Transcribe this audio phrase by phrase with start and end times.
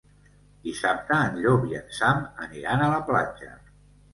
[0.67, 3.53] Dissabte en Llop i en Sam aniran a la platja.